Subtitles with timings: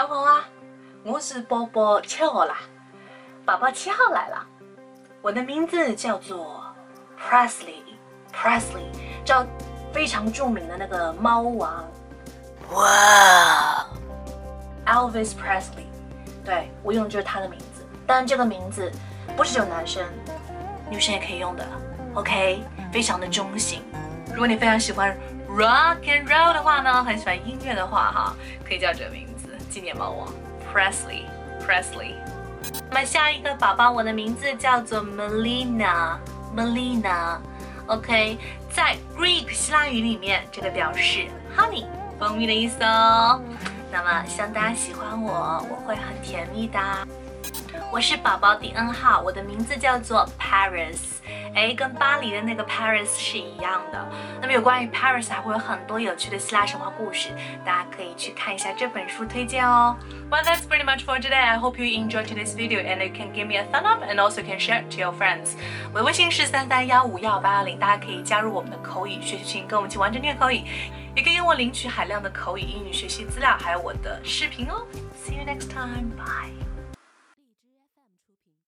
[0.00, 0.48] 老公啊，
[1.04, 2.56] 我是宝宝七号啦，
[3.44, 4.46] 宝宝七号来了。
[5.20, 6.64] 我的名字叫做
[7.20, 8.86] Presley，Presley
[9.26, 9.44] 叫
[9.92, 11.86] 非常著名的那个猫王。
[12.70, 13.86] 哇
[14.86, 15.84] ，Elvis Presley，
[16.46, 17.86] 对我用的就是他的名字。
[18.06, 18.90] 但这个名字
[19.36, 20.02] 不是只有男生，
[20.88, 21.66] 女生也可以用的。
[22.14, 23.82] OK，非常的中性。
[24.28, 25.14] 如果你非常喜欢
[25.46, 28.34] Rock and Roll 的话呢，很喜欢音乐的话哈，
[28.66, 30.28] 可以叫这个名字，纪念猫王
[30.74, 32.14] Presley，Presley。
[32.90, 37.38] 那么下一个宝宝，我的名字叫做 Melina，Melina。
[37.86, 38.36] OK，
[38.70, 41.86] 在 Greek 希腊语里面，这个表示 honey
[42.18, 43.40] 蜂蜜的意思哦。
[43.92, 46.78] 那么希望大家喜欢我，我会很甜蜜的。
[47.92, 50.98] 我是宝宝第 N 号，我的名字叫做 Paris。
[51.52, 54.08] 哎，跟巴黎的那个 Paris 是一样的。
[54.40, 57.30] 那么有关于 Paris 还会有很多有趣的希腊神话故事，
[57.64, 59.96] 大家可以去看一下这本书推荐哦。
[60.30, 61.34] Well, that's pretty much for today.
[61.34, 64.20] I hope you enjoy today's video and you can give me a thumb up and
[64.20, 65.56] also can share to your friends.
[65.92, 70.62] 我的微信是三三幺五幺八幺零，大家可以加入我们的口语学习群，跟我们一起完成虐口语，
[71.16, 74.86] 也可以跟我领取海量的口语英语学习资料，还有我的视频哦。
[75.26, 76.10] See you next time.
[76.16, 76.54] Bye.